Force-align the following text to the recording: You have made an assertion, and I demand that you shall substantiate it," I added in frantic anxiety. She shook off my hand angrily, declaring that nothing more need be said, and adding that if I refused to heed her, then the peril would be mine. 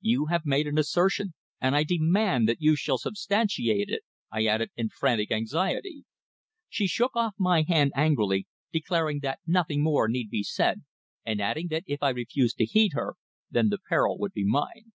You 0.00 0.24
have 0.30 0.46
made 0.46 0.66
an 0.66 0.78
assertion, 0.78 1.34
and 1.60 1.76
I 1.76 1.84
demand 1.84 2.48
that 2.48 2.62
you 2.62 2.74
shall 2.74 2.96
substantiate 2.96 3.90
it," 3.90 4.00
I 4.32 4.46
added 4.46 4.70
in 4.76 4.88
frantic 4.88 5.30
anxiety. 5.30 6.06
She 6.70 6.86
shook 6.86 7.14
off 7.14 7.34
my 7.38 7.66
hand 7.68 7.92
angrily, 7.94 8.46
declaring 8.72 9.20
that 9.20 9.40
nothing 9.46 9.82
more 9.82 10.08
need 10.08 10.30
be 10.30 10.42
said, 10.42 10.84
and 11.26 11.38
adding 11.38 11.68
that 11.68 11.84
if 11.86 12.02
I 12.02 12.08
refused 12.08 12.56
to 12.56 12.64
heed 12.64 12.92
her, 12.94 13.16
then 13.50 13.68
the 13.68 13.76
peril 13.76 14.16
would 14.18 14.32
be 14.32 14.46
mine. 14.46 14.92